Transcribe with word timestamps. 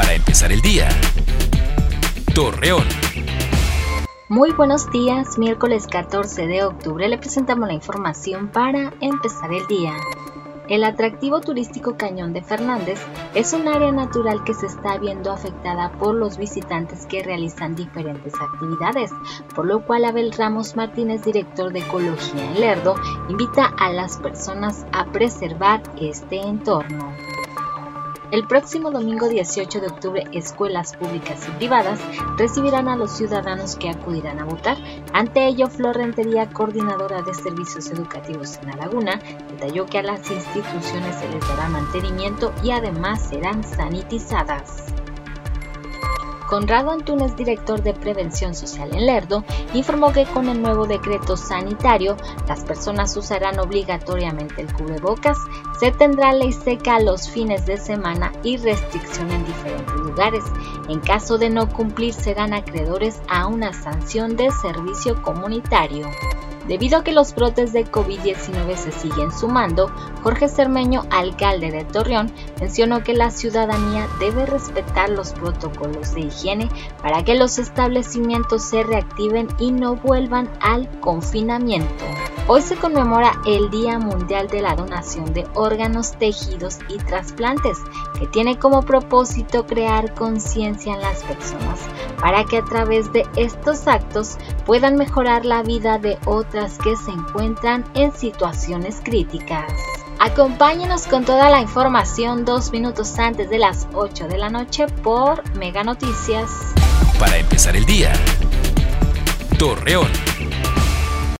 Para 0.00 0.14
empezar 0.14 0.50
el 0.50 0.62
día. 0.62 0.88
Torreón. 2.34 2.84
Muy 4.30 4.50
buenos 4.52 4.90
días, 4.90 5.36
miércoles 5.36 5.86
14 5.86 6.46
de 6.46 6.64
octubre 6.64 7.06
le 7.06 7.18
presentamos 7.18 7.68
la 7.68 7.74
información 7.74 8.48
para 8.48 8.94
empezar 9.02 9.52
el 9.52 9.66
día. 9.66 9.92
El 10.70 10.84
atractivo 10.84 11.42
turístico 11.42 11.98
Cañón 11.98 12.32
de 12.32 12.40
Fernández 12.40 12.98
es 13.34 13.52
un 13.52 13.68
área 13.68 13.92
natural 13.92 14.42
que 14.42 14.54
se 14.54 14.68
está 14.68 14.96
viendo 14.96 15.32
afectada 15.32 15.92
por 15.92 16.14
los 16.14 16.38
visitantes 16.38 17.04
que 17.04 17.22
realizan 17.22 17.76
diferentes 17.76 18.32
actividades, 18.40 19.10
por 19.54 19.66
lo 19.66 19.84
cual 19.84 20.06
Abel 20.06 20.32
Ramos 20.32 20.76
Martínez, 20.76 21.24
director 21.24 21.74
de 21.74 21.80
Ecología 21.80 22.46
en 22.52 22.58
Lerdo, 22.58 22.94
invita 23.28 23.66
a 23.66 23.92
las 23.92 24.16
personas 24.16 24.86
a 24.92 25.04
preservar 25.12 25.82
este 26.00 26.40
entorno. 26.40 27.29
El 28.30 28.46
próximo 28.46 28.92
domingo 28.92 29.28
18 29.28 29.80
de 29.80 29.86
octubre, 29.88 30.24
escuelas 30.32 30.94
públicas 30.96 31.48
y 31.48 31.50
privadas 31.58 31.98
recibirán 32.36 32.86
a 32.86 32.94
los 32.94 33.16
ciudadanos 33.16 33.74
que 33.74 33.90
acudirán 33.90 34.38
a 34.38 34.44
votar. 34.44 34.76
Ante 35.12 35.48
ello, 35.48 35.66
Flor 35.66 35.96
Rentería, 35.96 36.48
coordinadora 36.48 37.22
de 37.22 37.34
servicios 37.34 37.90
educativos 37.90 38.56
en 38.62 38.68
La 38.68 38.76
Laguna, 38.76 39.20
detalló 39.50 39.86
que 39.86 39.98
a 39.98 40.04
las 40.04 40.30
instituciones 40.30 41.16
se 41.16 41.28
les 41.28 41.48
dará 41.48 41.68
mantenimiento 41.70 42.52
y 42.62 42.70
además 42.70 43.20
serán 43.20 43.64
sanitizadas. 43.64 44.99
Conrado 46.50 46.90
Antunes, 46.90 47.36
director 47.36 47.80
de 47.80 47.94
Prevención 47.94 48.56
Social 48.56 48.90
en 48.92 49.06
Lerdo, 49.06 49.44
informó 49.72 50.12
que 50.12 50.24
con 50.26 50.48
el 50.48 50.60
nuevo 50.60 50.84
decreto 50.84 51.36
sanitario, 51.36 52.16
las 52.48 52.64
personas 52.64 53.16
usarán 53.16 53.60
obligatoriamente 53.60 54.60
el 54.60 54.72
cubrebocas, 54.72 55.38
se 55.78 55.92
tendrá 55.92 56.32
ley 56.32 56.52
seca 56.52 56.98
los 56.98 57.30
fines 57.30 57.66
de 57.66 57.76
semana 57.76 58.32
y 58.42 58.56
restricción 58.56 59.30
en 59.30 59.46
diferentes 59.46 59.94
lugares. 59.94 60.42
En 60.88 60.98
caso 60.98 61.38
de 61.38 61.50
no 61.50 61.68
cumplir, 61.68 62.12
serán 62.12 62.52
acreedores 62.52 63.22
a 63.28 63.46
una 63.46 63.72
sanción 63.72 64.36
de 64.36 64.50
servicio 64.50 65.22
comunitario. 65.22 66.08
Debido 66.70 66.98
a 66.98 67.02
que 67.02 67.10
los 67.10 67.34
brotes 67.34 67.72
de 67.72 67.84
COVID-19 67.84 68.76
se 68.76 68.92
siguen 68.92 69.32
sumando, 69.32 69.88
Jorge 70.22 70.48
Cermeño, 70.48 71.02
alcalde 71.10 71.72
de 71.72 71.84
Torreón, 71.84 72.30
mencionó 72.60 73.02
que 73.02 73.12
la 73.12 73.32
ciudadanía 73.32 74.06
debe 74.20 74.46
respetar 74.46 75.10
los 75.10 75.32
protocolos 75.32 76.14
de 76.14 76.20
higiene 76.20 76.68
para 77.02 77.24
que 77.24 77.34
los 77.34 77.58
establecimientos 77.58 78.62
se 78.62 78.84
reactiven 78.84 79.48
y 79.58 79.72
no 79.72 79.96
vuelvan 79.96 80.48
al 80.60 80.88
confinamiento. 81.00 82.04
Hoy 82.46 82.62
se 82.62 82.76
conmemora 82.76 83.32
el 83.46 83.70
Día 83.70 83.98
Mundial 83.98 84.48
de 84.48 84.62
la 84.62 84.74
Donación 84.74 85.32
de 85.32 85.46
Órganos, 85.54 86.12
Tejidos 86.18 86.78
y 86.88 86.98
Trasplantes, 86.98 87.78
que 88.18 88.26
tiene 88.26 88.58
como 88.58 88.82
propósito 88.82 89.66
crear 89.66 90.14
conciencia 90.14 90.94
en 90.94 91.00
las 91.00 91.22
personas 91.22 91.80
para 92.20 92.44
que 92.44 92.58
a 92.58 92.64
través 92.64 93.12
de 93.12 93.26
estos 93.36 93.86
actos 93.86 94.36
puedan 94.66 94.96
mejorar 94.96 95.44
la 95.44 95.62
vida 95.62 95.98
de 95.98 96.18
otras 96.26 96.78
que 96.78 96.96
se 96.96 97.10
encuentran 97.10 97.84
en 97.94 98.12
situaciones 98.12 99.00
críticas. 99.02 99.72
Acompáñenos 100.18 101.06
con 101.06 101.24
toda 101.24 101.48
la 101.48 101.62
información 101.62 102.44
dos 102.44 102.72
minutos 102.72 103.18
antes 103.18 103.48
de 103.48 103.58
las 103.58 103.86
8 103.94 104.28
de 104.28 104.36
la 104.36 104.50
noche 104.50 104.86
por 104.86 105.48
Mega 105.56 105.82
Noticias. 105.82 106.50
Para 107.18 107.38
empezar 107.38 107.74
el 107.74 107.86
día. 107.86 108.12
Torreón. 109.58 110.29